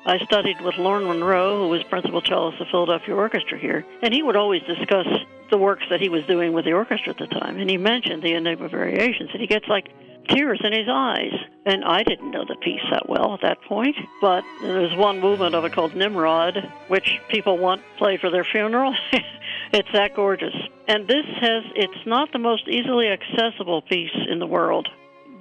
I 0.05 0.19
studied 0.25 0.59
with 0.61 0.75
Lorne 0.77 1.05
Munroe, 1.05 1.63
who 1.63 1.69
was 1.69 1.83
principal 1.83 2.21
cellist 2.21 2.59
of 2.59 2.67
the 2.67 2.71
Philadelphia 2.71 3.15
Orchestra 3.15 3.57
here, 3.57 3.85
and 4.01 4.13
he 4.13 4.21
would 4.21 4.35
always 4.35 4.61
discuss 4.63 5.07
the 5.49 5.57
works 5.57 5.83
that 5.89 6.01
he 6.01 6.09
was 6.09 6.25
doing 6.25 6.51
with 6.51 6.65
the 6.65 6.73
orchestra 6.73 7.11
at 7.11 7.19
the 7.19 7.27
time. 7.27 7.57
And 7.57 7.69
he 7.69 7.77
mentioned 7.77 8.21
the 8.21 8.33
Enigma 8.33 8.69
Variations, 8.69 9.29
and 9.31 9.39
he 9.39 9.47
gets 9.47 9.67
like 9.67 9.87
tears 10.27 10.59
in 10.63 10.73
his 10.73 10.87
eyes. 10.89 11.33
And 11.65 11.85
I 11.85 12.03
didn't 12.03 12.31
know 12.31 12.43
the 12.45 12.55
piece 12.55 12.81
that 12.91 13.07
well 13.07 13.33
at 13.33 13.41
that 13.41 13.61
point, 13.61 13.95
but 14.19 14.43
there's 14.61 14.95
one 14.95 15.19
movement 15.19 15.55
of 15.55 15.63
it 15.63 15.73
called 15.73 15.95
Nimrod, 15.95 16.57
which 16.87 17.19
people 17.29 17.57
want 17.57 17.81
played 17.97 18.19
for 18.19 18.29
their 18.29 18.43
funeral. 18.43 18.93
it's 19.71 19.91
that 19.93 20.15
gorgeous. 20.15 20.55
And 20.87 21.07
this 21.07 21.25
has, 21.39 21.63
it's 21.75 22.05
not 22.05 22.31
the 22.33 22.39
most 22.39 22.67
easily 22.67 23.07
accessible 23.07 23.81
piece 23.83 24.11
in 24.29 24.39
the 24.39 24.47
world. 24.47 24.89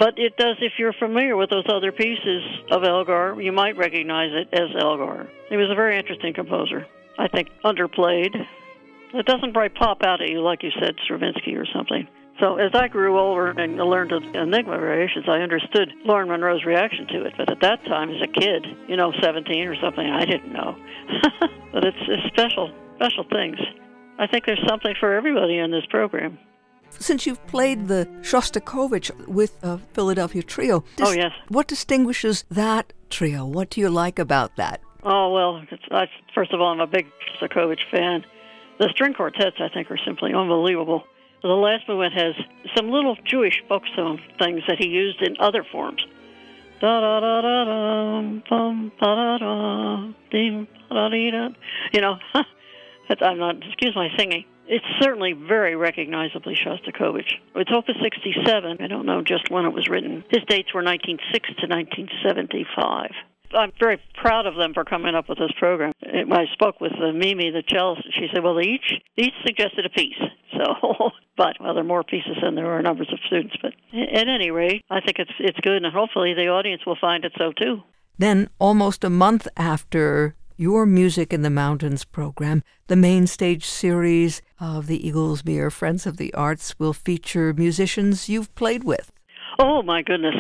But 0.02 0.18
it 0.18 0.36
does, 0.36 0.56
if 0.60 0.72
you're 0.80 0.92
familiar 0.94 1.36
with 1.36 1.50
those 1.50 1.66
other 1.68 1.92
pieces 1.92 2.42
of 2.72 2.82
Elgar, 2.82 3.40
you 3.40 3.52
might 3.52 3.76
recognize 3.76 4.30
it 4.32 4.48
as 4.52 4.74
Elgar. 4.76 5.30
He 5.48 5.56
was 5.56 5.70
a 5.70 5.76
very 5.76 5.96
interesting 5.96 6.34
composer. 6.34 6.88
I 7.20 7.28
think 7.28 7.50
underplayed. 7.64 8.34
It 9.14 9.26
doesn't 9.26 9.52
quite 9.52 9.76
pop 9.76 10.02
out 10.02 10.20
at 10.20 10.28
you 10.28 10.42
like 10.42 10.64
you 10.64 10.70
said, 10.80 10.96
Stravinsky 11.04 11.54
or 11.54 11.66
something. 11.72 12.08
So 12.40 12.56
as 12.56 12.72
I 12.74 12.88
grew 12.88 13.16
older 13.16 13.50
and 13.50 13.76
learned 13.76 14.10
Enigma 14.10 14.76
variations, 14.76 15.26
I 15.28 15.38
understood 15.38 15.92
Lorne 16.04 16.26
Munroe's 16.26 16.64
reaction 16.64 17.06
to 17.06 17.24
it. 17.26 17.34
But 17.38 17.52
at 17.52 17.60
that 17.60 17.84
time, 17.84 18.10
as 18.10 18.22
a 18.22 18.40
kid, 18.40 18.66
you 18.88 18.96
know, 18.96 19.12
17 19.22 19.68
or 19.68 19.76
something, 19.80 20.04
I 20.04 20.24
didn't 20.24 20.52
know. 20.52 20.74
but 21.72 21.84
it's, 21.84 22.02
it's 22.08 22.26
special, 22.26 22.74
special 22.96 23.22
things. 23.30 23.56
I 24.18 24.26
think 24.26 24.46
there's 24.46 24.66
something 24.66 24.94
for 24.98 25.14
everybody 25.14 25.58
in 25.58 25.70
this 25.70 25.86
program. 25.90 26.40
Since 26.98 27.26
you've 27.26 27.44
played 27.46 27.88
the 27.88 28.06
Shostakovich 28.22 29.10
with 29.26 29.58
a 29.62 29.78
Philadelphia 29.92 30.42
Trio, 30.42 30.76
oh, 30.76 30.84
dis- 30.96 31.08
oh 31.08 31.12
yes, 31.12 31.32
what 31.48 31.66
distinguishes 31.66 32.44
that 32.50 32.92
trio? 33.10 33.44
What 33.44 33.70
do 33.70 33.80
you 33.80 33.90
like 33.90 34.18
about 34.18 34.56
that? 34.56 34.80
Oh 35.02 35.32
well, 35.32 35.62
I, 35.90 36.06
first 36.34 36.52
of 36.52 36.60
all, 36.60 36.72
I'm 36.72 36.80
a 36.80 36.86
big 36.86 37.06
Shostakovich 37.40 37.90
fan. 37.90 38.24
The 38.78 38.88
string 38.90 39.14
quartets, 39.14 39.56
I 39.60 39.68
think, 39.68 39.90
are 39.90 39.98
simply 40.04 40.32
unbelievable. 40.32 41.04
The 41.42 41.48
last 41.48 41.88
movement 41.88 42.14
has 42.14 42.34
some 42.76 42.90
little 42.90 43.16
Jewish 43.24 43.62
folk 43.68 43.82
song 43.96 44.20
things 44.38 44.62
that 44.68 44.78
he 44.78 44.88
used 44.88 45.20
in 45.22 45.36
other 45.40 45.64
forms. 45.64 46.04
You 46.82 46.88
know, 52.00 52.18
I'm 53.20 53.38
not. 53.38 53.56
Excuse 53.66 53.94
my 53.94 54.08
singing. 54.16 54.44
It's 54.66 54.84
certainly 55.00 55.32
very 55.32 55.76
recognizably 55.76 56.54
Shostakovich. 56.54 57.32
It's 57.56 57.70
Opus 57.74 57.96
67. 58.02 58.78
I 58.80 58.86
don't 58.86 59.06
know 59.06 59.22
just 59.22 59.50
when 59.50 59.66
it 59.66 59.72
was 59.72 59.88
written. 59.88 60.24
His 60.30 60.42
dates 60.48 60.72
were 60.72 60.82
1906 60.82 61.48
to 61.60 61.66
1975. 61.66 63.10
I'm 63.54 63.72
very 63.78 64.00
proud 64.14 64.46
of 64.46 64.56
them 64.56 64.72
for 64.74 64.84
coming 64.84 65.14
up 65.14 65.28
with 65.28 65.38
this 65.38 65.52
program. 65.58 65.92
I 66.02 66.46
spoke 66.52 66.80
with 66.80 66.92
uh, 66.92 67.12
Mimi, 67.12 67.50
the 67.50 67.62
cellist, 67.68 68.02
she 68.14 68.28
said, 68.32 68.42
"Well, 68.42 68.60
each 68.60 68.94
each 69.16 69.34
suggested 69.44 69.86
a 69.86 69.90
piece." 69.90 70.18
So, 70.52 71.10
but 71.34 71.56
well, 71.58 71.72
there 71.72 71.82
are 71.82 71.86
more 71.86 72.04
pieces 72.04 72.36
than 72.42 72.56
there 72.56 72.70
are 72.72 72.82
numbers 72.82 73.08
of 73.10 73.18
students. 73.26 73.56
But 73.62 73.72
at 73.98 74.28
any 74.28 74.50
rate, 74.50 74.84
I 74.90 75.00
think 75.00 75.18
it's 75.18 75.32
it's 75.40 75.58
good, 75.60 75.82
and 75.82 75.92
hopefully 75.92 76.34
the 76.34 76.48
audience 76.48 76.82
will 76.86 76.98
find 77.00 77.24
it 77.24 77.32
so 77.38 77.52
too. 77.52 77.82
Then, 78.18 78.50
almost 78.58 79.02
a 79.02 79.08
month 79.08 79.48
after 79.56 80.36
your 80.56 80.86
Music 80.86 81.32
in 81.32 81.42
the 81.42 81.50
Mountains 81.50 82.04
program, 82.04 82.62
the 82.86 82.96
main 82.96 83.26
stage 83.26 83.64
series 83.64 84.42
of 84.60 84.86
the 84.86 85.00
Eaglesmere 85.00 85.70
Friends 85.70 86.06
of 86.06 86.16
the 86.16 86.32
Arts 86.34 86.78
will 86.78 86.92
feature 86.92 87.52
musicians 87.52 88.28
you've 88.28 88.54
played 88.54 88.84
with. 88.84 89.12
Oh 89.58 89.82
my 89.82 90.02
goodness! 90.02 90.34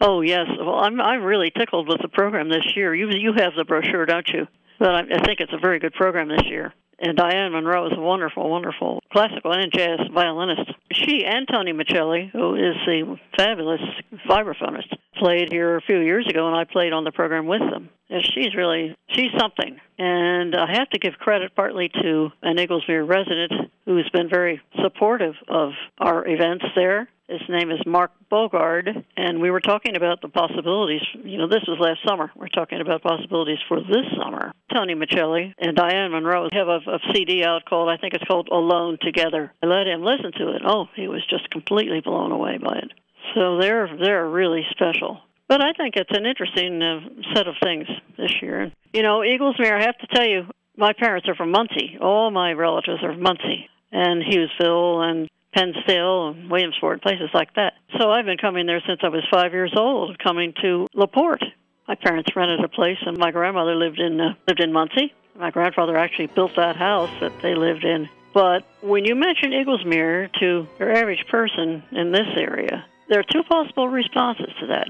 Oh 0.00 0.20
yes. 0.20 0.46
Well, 0.58 0.80
I'm 0.80 1.00
I'm 1.00 1.22
really 1.22 1.50
tickled 1.56 1.88
with 1.88 2.00
the 2.02 2.08
program 2.08 2.48
this 2.48 2.76
year. 2.76 2.94
You 2.94 3.08
you 3.10 3.32
have 3.36 3.54
the 3.56 3.64
brochure, 3.64 4.06
don't 4.06 4.28
you? 4.28 4.46
But 4.78 4.90
I, 4.90 5.00
I 5.00 5.24
think 5.24 5.40
it's 5.40 5.52
a 5.52 5.58
very 5.58 5.78
good 5.78 5.94
program 5.94 6.28
this 6.28 6.46
year. 6.46 6.74
And 6.98 7.16
Diane 7.16 7.52
Monroe 7.52 7.86
is 7.86 7.92
a 7.96 8.00
wonderful, 8.00 8.48
wonderful 8.48 9.02
classical 9.12 9.52
and 9.52 9.72
jazz 9.72 10.00
violinist. 10.12 10.70
She 10.92 11.24
and 11.24 11.46
Tony 11.50 11.72
Miceli, 11.72 12.30
who 12.30 12.54
is 12.54 12.74
the 12.86 13.18
fabulous 13.36 13.80
vibraphonist, 14.28 14.94
played 15.16 15.50
here 15.50 15.76
a 15.76 15.82
few 15.82 16.00
years 16.00 16.26
ago, 16.28 16.46
and 16.46 16.56
I 16.56 16.64
played 16.64 16.92
on 16.92 17.04
the 17.04 17.12
program 17.12 17.46
with 17.46 17.60
them. 17.60 17.88
And 18.10 18.22
she's 18.22 18.54
really 18.54 18.96
she's 19.08 19.30
something. 19.38 19.80
And 19.98 20.54
I 20.54 20.72
have 20.72 20.90
to 20.90 20.98
give 20.98 21.14
credit 21.14 21.54
partly 21.56 21.88
to 22.02 22.30
an 22.42 22.56
Eaglesmere 22.56 23.08
resident 23.08 23.70
who's 23.84 24.08
been 24.12 24.28
very 24.28 24.60
supportive 24.82 25.34
of 25.48 25.70
our 25.98 26.26
events 26.26 26.64
there 26.76 27.08
his 27.28 27.40
name 27.48 27.70
is 27.70 27.80
Mark 27.86 28.12
Bogard, 28.30 28.88
and 29.16 29.40
we 29.40 29.50
were 29.50 29.60
talking 29.60 29.96
about 29.96 30.20
the 30.20 30.28
possibilities. 30.28 31.00
You 31.22 31.38
know, 31.38 31.48
this 31.48 31.64
was 31.66 31.78
last 31.80 32.00
summer. 32.06 32.30
We're 32.36 32.48
talking 32.48 32.80
about 32.80 33.02
possibilities 33.02 33.58
for 33.66 33.80
this 33.80 34.04
summer. 34.22 34.52
Tony 34.72 34.94
Miceli 34.94 35.54
and 35.58 35.76
Diane 35.76 36.10
Monroe 36.10 36.48
have 36.52 36.68
a, 36.68 36.78
a 36.90 36.98
CD 37.12 37.44
out 37.44 37.64
called, 37.64 37.88
I 37.88 37.96
think 37.96 38.14
it's 38.14 38.24
called 38.24 38.48
Alone 38.52 38.98
Together. 39.00 39.52
I 39.62 39.66
let 39.66 39.86
him 39.86 40.02
listen 40.02 40.32
to 40.38 40.50
it. 40.50 40.62
Oh, 40.66 40.86
he 40.94 41.08
was 41.08 41.24
just 41.28 41.50
completely 41.50 42.00
blown 42.00 42.30
away 42.30 42.58
by 42.58 42.76
it. 42.76 42.92
So 43.34 43.58
they're 43.58 43.88
they're 43.98 44.28
really 44.28 44.66
special. 44.70 45.20
But 45.48 45.62
I 45.62 45.72
think 45.72 45.96
it's 45.96 46.16
an 46.16 46.26
interesting 46.26 46.82
uh, 46.82 47.00
set 47.34 47.48
of 47.48 47.54
things 47.62 47.86
this 48.18 48.34
year. 48.42 48.70
You 48.92 49.02
know, 49.02 49.20
Eaglesmere, 49.20 49.80
I 49.80 49.84
have 49.84 49.98
to 49.98 50.06
tell 50.14 50.26
you, 50.26 50.44
my 50.76 50.92
parents 50.92 51.28
are 51.28 51.34
from 51.34 51.52
Muncy. 51.52 52.00
All 52.00 52.30
my 52.30 52.52
relatives 52.52 53.02
are 53.02 53.14
from 53.14 53.22
Muncy 53.22 53.66
and 53.92 54.22
Hughesville 54.22 55.08
and 55.08 55.30
Pennsdale 55.54 56.28
and 56.28 56.50
Williamsport, 56.50 57.02
places 57.02 57.30
like 57.32 57.54
that. 57.54 57.74
So 57.98 58.10
I've 58.10 58.24
been 58.24 58.38
coming 58.38 58.66
there 58.66 58.82
since 58.86 59.00
I 59.02 59.08
was 59.08 59.22
five 59.30 59.52
years 59.52 59.72
old, 59.76 60.18
coming 60.18 60.52
to 60.62 60.86
LaPorte. 60.94 61.44
My 61.86 61.94
parents 61.94 62.34
rented 62.34 62.64
a 62.64 62.68
place, 62.68 62.98
and 63.06 63.16
my 63.18 63.30
grandmother 63.30 63.76
lived 63.76 64.00
in 64.00 64.20
uh, 64.20 64.34
lived 64.48 64.60
in 64.60 64.72
Muncy. 64.72 65.12
My 65.36 65.50
grandfather 65.50 65.96
actually 65.96 66.26
built 66.26 66.56
that 66.56 66.76
house 66.76 67.10
that 67.20 67.32
they 67.42 67.54
lived 67.54 67.84
in. 67.84 68.08
But 68.32 68.64
when 68.80 69.04
you 69.04 69.14
mention 69.14 69.52
Eaglesmere 69.52 70.32
to 70.40 70.66
your 70.78 70.92
average 70.92 71.24
person 71.28 71.82
in 71.92 72.10
this 72.10 72.26
area, 72.36 72.84
there 73.08 73.20
are 73.20 73.24
two 73.32 73.42
possible 73.44 73.88
responses 73.88 74.50
to 74.60 74.66
that. 74.68 74.88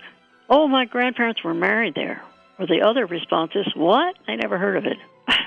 Oh, 0.49 0.67
my 0.69 0.85
grandparents 0.87 1.43
were 1.43 1.55
married 1.55 1.95
there. 1.95 2.23
Or 2.59 2.67
the 2.67 2.83
other 2.83 3.07
response 3.07 3.53
is, 3.55 3.67
what? 3.75 4.17
I 4.29 4.37
never 4.37 4.57
heard 4.57 4.77
of 4.77 4.87
it. 4.87 4.97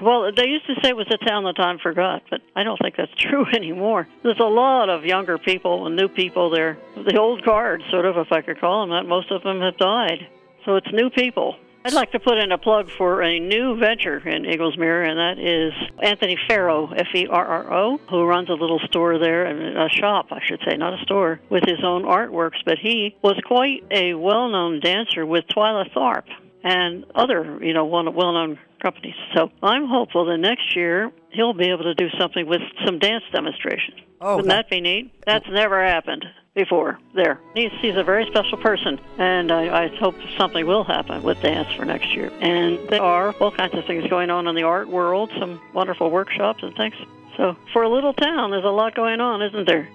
Well, 0.01 0.31
they 0.36 0.48
used 0.48 0.67
to 0.67 0.75
say 0.81 0.89
it 0.89 0.96
was 0.96 1.07
a 1.12 1.17
town 1.17 1.43
that 1.46 1.55
time 1.55 1.79
forgot, 1.79 2.24
but 2.29 2.41
I 2.55 2.63
don't 2.63 2.77
think 2.81 2.96
that's 2.98 3.13
true 3.17 3.46
anymore. 3.53 4.07
There's 4.24 4.39
a 4.39 4.43
lot 4.43 4.89
of 4.89 5.05
younger 5.05 5.38
people 5.38 5.86
and 5.88 5.96
new 5.96 6.07
people 6.07 6.50
there. 6.50 6.77
The 6.96 7.17
old 7.17 7.43
guard, 7.43 7.84
sort 7.89 8.05
of, 8.05 8.17
if 8.17 8.31
I 8.31 8.41
could 8.41 8.60
call 8.60 8.81
them 8.81 8.91
that, 8.91 9.07
most 9.07 9.31
of 9.31 9.43
them 9.43 9.62
have 9.62 9.77
died. 9.77 10.27
So 10.65 10.75
it's 10.75 10.91
new 10.91 11.10
people. 11.10 11.55
I'd 11.86 11.93
like 11.93 12.12
to 12.12 12.19
put 12.19 12.38
in 12.38 12.51
a 12.51 12.57
plug 12.57 12.89
for 12.98 13.22
a 13.22 13.39
new 13.39 13.77
venture 13.77 14.17
in 14.27 14.43
Eaglesmere, 14.43 15.07
and 15.07 15.17
that 15.17 15.39
is 15.39 15.72
Anthony 16.03 16.38
Ferro, 16.50 16.91
F 16.91 17.07
E 17.15 17.27
R 17.27 17.46
R 17.46 17.74
O, 17.74 17.98
who 18.10 18.25
runs 18.25 18.50
a 18.50 18.53
little 18.53 18.79
store 18.89 19.17
there, 19.17 19.46
a 19.46 19.89
shop, 19.89 20.27
I 20.31 20.39
should 20.43 20.60
say, 20.67 20.75
not 20.75 21.00
a 21.00 21.03
store, 21.03 21.39
with 21.50 21.63
his 21.65 21.81
own 21.86 22.03
artworks. 22.03 22.57
But 22.65 22.77
he 22.77 23.15
was 23.22 23.39
quite 23.46 23.86
a 23.89 24.15
well 24.15 24.50
known 24.50 24.81
dancer 24.81 25.25
with 25.25 25.46
Twyla 25.48 25.89
Tharp 25.93 26.25
and 26.64 27.06
other, 27.16 27.60
you 27.62 27.74
know, 27.74 27.86
well-known 27.86 28.60
companies. 28.82 29.16
So 29.36 29.52
I'm 29.64 29.88
hopeful 29.88 30.26
that 30.26 30.38
next 30.38 30.76
year 30.76 31.12
he'll 31.32 31.54
be 31.54 31.70
able 31.70 31.84
to 31.84 31.94
do 31.94 32.10
something 32.20 32.48
with 32.48 32.62
some 32.86 33.00
dance 33.00 33.24
demonstrations. 33.32 33.98
Oh, 34.20 34.38
Wouldn't 34.38 34.50
that, 34.50 34.66
that 34.66 34.70
be 34.70 34.82
neat? 34.82 35.14
That's 35.26 35.48
never 35.50 35.84
happened 35.84 36.26
before 36.56 37.00
there. 37.14 37.40
He's, 37.54 37.72
he's 37.82 37.96
a 37.96 38.04
very 38.04 38.26
special 38.26 38.58
person, 38.58 39.00
and 39.20 39.52
I, 39.52 39.86
I 39.86 39.96
hope 39.98 40.16
something 40.38 40.66
will 40.66 40.84
happen 40.84 41.22
with 41.22 41.40
dance 41.42 41.72
for 41.74 41.86
next 41.86 42.16
year. 42.16 42.32
And 42.40 42.80
there 42.90 43.02
are 43.02 43.32
all 43.34 43.52
kinds 43.52 43.76
of 43.76 43.86
things 43.86 44.10
going 44.10 44.32
on 44.32 44.48
in 44.48 44.56
the 44.56 44.64
art 44.64 44.90
world, 44.90 45.32
some 45.40 45.62
wonderful 45.74 46.10
workshops 46.10 46.64
and 46.64 46.76
things. 46.76 46.96
So 47.38 47.56
for 47.74 47.84
a 47.84 47.90
little 47.90 48.14
town, 48.14 48.50
there's 48.50 48.66
a 48.66 48.70
lot 48.70 48.96
going 48.96 49.22
on, 49.22 49.44
isn't 49.44 49.68
there? 49.68 49.88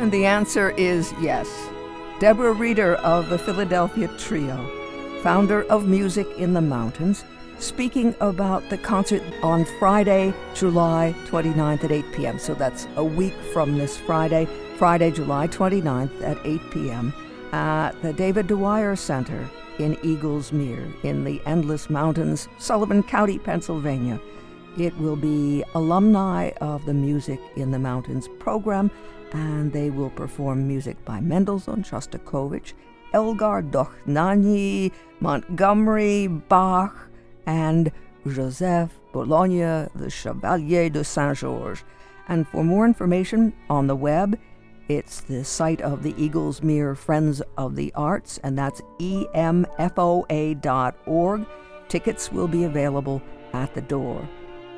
And 0.00 0.10
the 0.10 0.24
answer 0.24 0.70
is 0.70 1.12
yes. 1.20 1.68
Deborah 2.20 2.52
Reeder 2.52 2.96
of 2.96 3.28
the 3.28 3.38
Philadelphia 3.38 4.08
Trio, 4.18 4.68
founder 5.22 5.62
of 5.64 5.86
Music 5.86 6.26
in 6.36 6.52
the 6.52 6.60
Mountains, 6.60 7.24
speaking 7.60 8.12
about 8.20 8.68
the 8.70 8.78
concert 8.78 9.22
on 9.40 9.64
Friday, 9.78 10.34
July 10.52 11.14
29th 11.26 11.84
at 11.84 11.92
8 11.92 12.12
p.m. 12.12 12.38
So 12.40 12.54
that's 12.54 12.88
a 12.96 13.04
week 13.04 13.34
from 13.52 13.78
this 13.78 13.96
Friday, 13.98 14.48
Friday, 14.78 15.12
July 15.12 15.46
29th 15.46 16.20
at 16.22 16.44
8 16.44 16.60
p.m. 16.72 17.14
at 17.52 17.92
the 18.02 18.12
David 18.12 18.48
Dwyer 18.48 18.96
Center 18.96 19.48
in 19.78 19.94
Eaglesmere 19.98 20.92
in 21.04 21.22
the 21.22 21.40
Endless 21.46 21.88
Mountains, 21.88 22.48
Sullivan 22.58 23.04
County, 23.04 23.38
Pennsylvania. 23.38 24.18
It 24.76 24.96
will 24.98 25.16
be 25.16 25.62
alumni 25.74 26.50
of 26.60 26.84
the 26.84 26.94
Music 26.94 27.38
in 27.54 27.70
the 27.70 27.78
Mountains 27.78 28.28
program 28.40 28.90
and 29.32 29.72
they 29.72 29.90
will 29.90 30.10
perform 30.10 30.66
music 30.66 31.02
by 31.04 31.20
Mendelssohn, 31.20 31.82
Shostakovich, 31.82 32.72
Elgar 33.12 33.62
Dohnányi, 33.62 34.92
Montgomery, 35.20 36.26
Bach, 36.26 37.08
and 37.46 37.90
Joseph 38.26 38.90
Bologna, 39.12 39.88
the 39.94 40.10
Chevalier 40.10 40.90
de 40.90 41.02
Saint 41.04 41.36
Georges. 41.36 41.84
And 42.28 42.46
for 42.48 42.62
more 42.62 42.84
information 42.84 43.54
on 43.70 43.86
the 43.86 43.96
web, 43.96 44.38
It's 44.88 45.20
the 45.20 45.44
site 45.44 45.82
of 45.82 46.02
the 46.02 46.14
Eaglesmere 46.14 46.96
Friends 46.96 47.42
of 47.58 47.76
the 47.76 47.92
Arts, 47.94 48.38
and 48.42 48.56
that's 48.56 48.80
emfoa.org. 48.98 49.76
Tickets 51.88 52.32
will 52.32 52.48
be 52.48 52.64
available 52.64 53.20
at 53.52 53.74
the 53.74 53.82
door. 53.82 54.26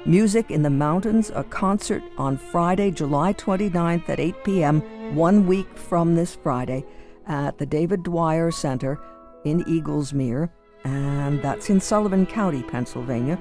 Music 0.06 0.50
in 0.50 0.62
the 0.62 0.70
Mountains, 0.70 1.30
a 1.34 1.44
concert 1.44 2.02
on 2.16 2.38
Friday, 2.38 2.90
July 2.90 3.34
29th 3.34 4.08
at 4.08 4.18
8 4.18 4.44
p.m., 4.44 4.80
one 5.14 5.46
week 5.46 5.76
from 5.76 6.14
this 6.14 6.34
Friday, 6.36 6.86
at 7.26 7.58
the 7.58 7.66
David 7.66 8.02
Dwyer 8.02 8.50
Center 8.50 8.98
in 9.44 9.62
Eaglesmere, 9.64 10.50
and 10.84 11.42
that's 11.42 11.68
in 11.68 11.80
Sullivan 11.80 12.24
County, 12.24 12.62
Pennsylvania. 12.62 13.38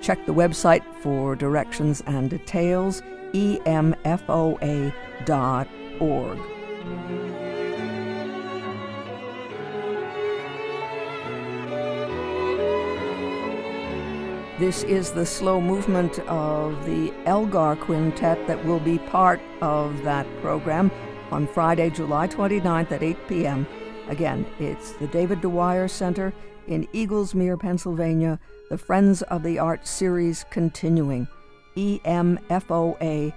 Check 0.00 0.26
the 0.26 0.34
website 0.34 0.82
for 0.96 1.36
directions 1.36 2.02
and 2.06 2.28
details, 2.28 3.02
emfoa.org. 3.32 4.00
This 14.60 14.82
is 14.82 15.10
the 15.10 15.24
slow 15.24 15.58
movement 15.58 16.18
of 16.28 16.84
the 16.84 17.14
Elgar 17.24 17.76
Quintet 17.76 18.46
that 18.46 18.62
will 18.62 18.78
be 18.78 18.98
part 18.98 19.40
of 19.62 20.02
that 20.02 20.26
program 20.42 20.90
on 21.30 21.46
Friday, 21.46 21.88
July 21.88 22.28
29th 22.28 22.92
at 22.92 23.02
8 23.02 23.16
p.m. 23.26 23.66
Again, 24.08 24.44
it's 24.58 24.92
the 24.92 25.06
David 25.06 25.40
Dwyer 25.40 25.88
Center 25.88 26.34
in 26.66 26.86
Eaglesmere, 26.88 27.58
Pennsylvania, 27.58 28.38
the 28.68 28.76
Friends 28.76 29.22
of 29.22 29.42
the 29.42 29.58
Arts 29.58 29.88
series 29.88 30.44
continuing. 30.50 31.26
emfoa.org. 31.74 33.32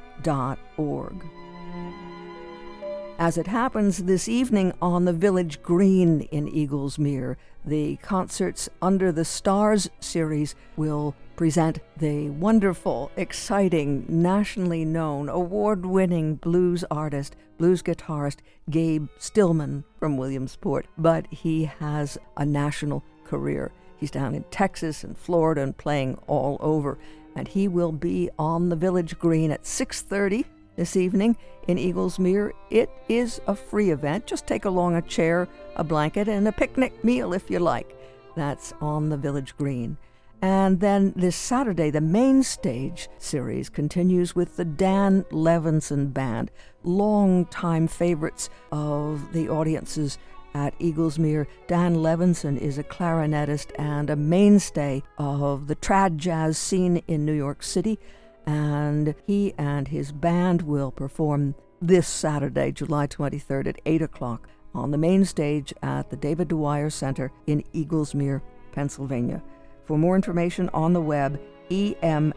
As 3.18 3.38
it 3.38 3.48
happens 3.48 4.04
this 4.04 4.28
evening 4.28 4.74
on 4.82 5.06
the 5.06 5.14
Village 5.14 5.62
Green 5.62 6.20
in 6.34 6.48
Eaglesmere, 6.48 7.38
the 7.66 7.96
Concerts 7.98 8.70
Under 8.82 9.12
the 9.12 9.26
Stars 9.26 9.90
series 10.00 10.56
will 10.76 11.16
present 11.36 11.80
the 11.98 12.30
wonderful, 12.30 13.12
exciting, 13.16 14.06
nationally 14.08 14.86
known, 14.86 15.30
award 15.30 15.86
winning 15.86 16.36
blues 16.36 16.84
artist, 16.92 17.36
blues 17.58 17.82
guitarist 17.82 18.38
Gabe 18.70 19.08
Stillman 19.18 19.84
from 19.98 20.18
Williamsport. 20.18 20.88
But 20.98 21.28
he 21.32 21.66
has 21.80 22.18
a 22.38 22.46
national 22.46 23.04
career. 23.24 23.72
He's 23.98 24.12
down 24.12 24.36
in 24.36 24.44
Texas 24.52 25.04
and 25.04 25.18
Florida 25.18 25.62
and 25.62 25.78
playing 25.78 26.18
all 26.28 26.58
over. 26.60 26.98
And 27.36 27.48
he 27.48 27.68
will 27.68 27.92
be 27.92 28.30
on 28.38 28.70
the 28.70 28.76
Village 28.76 29.18
Green 29.18 29.50
at 29.52 29.66
6:30 29.66 30.46
this 30.76 30.96
evening 30.96 31.38
in 31.68 31.78
Eaglesmere. 31.78 32.52
It 32.70 32.90
is 33.08 33.42
a 33.48 33.56
free 33.56 33.92
event. 33.92 34.26
Just 34.26 34.48
take 34.48 34.66
along 34.66 34.96
a 34.96 35.02
chair, 35.02 35.48
a 35.76 35.84
blanket, 35.84 36.28
and 36.28 36.48
a 36.48 36.52
picnic 36.52 37.04
meal 37.04 37.34
if 37.34 37.50
you 37.50 37.60
like. 37.60 37.98
That's 38.36 38.74
on 38.82 39.10
the 39.10 39.18
Village 39.18 39.56
Green. 39.58 39.98
And 40.42 40.82
then 40.82 41.14
this 41.16 41.38
Saturday, 41.38 41.90
the 41.90 42.02
main 42.02 42.44
stage 42.44 43.08
series 43.18 43.70
continues 43.70 44.36
with 44.36 44.58
the 44.58 44.66
Dan 44.66 45.24
Levinson 45.32 46.14
Band, 46.14 46.52
long-time 46.84 47.88
favorites 47.88 48.50
of 48.70 49.32
the 49.32 49.48
audiences 49.48 50.18
at 50.54 50.78
Eaglesmere. 50.80 51.48
Dan 51.68 51.96
Levinson 51.96 52.60
is 52.60 52.78
a 52.78 52.84
clarinetist 52.84 53.72
and 53.80 54.10
a 54.10 54.18
mainstay 54.18 55.02
of 55.18 55.68
the 55.68 55.78
trad 55.78 56.18
jazz 56.18 56.58
scene 56.58 56.98
in 57.08 57.26
New 57.26 57.32
York 57.32 57.64
City 57.64 57.98
and 58.46 59.16
he 59.26 59.54
and 59.58 59.88
his 59.88 60.12
band 60.12 60.62
will 60.62 60.92
perform 60.92 61.56
this 61.82 62.08
Saturday, 62.08 62.72
July 62.72 63.08
23rd 63.08 63.68
at 63.68 63.82
8 63.86 64.02
o'clock 64.02 64.48
on 64.74 64.92
the 64.92 64.98
main 64.98 65.26
stage 65.26 65.74
at 65.84 66.10
the 66.10 66.16
David 66.16 66.48
Dwyer 66.48 66.90
Center 66.90 67.32
in 67.48 67.64
Eaglesmere, 67.74 68.42
Pennsylvania. 68.72 69.44
For 69.86 69.98
more 69.98 70.16
information 70.16 70.70
on 70.74 70.94
the 70.94 71.02
web, 71.02 71.40
emfoa.org, 71.70 72.28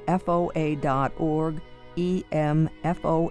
emfoa.org. 1.96 3.26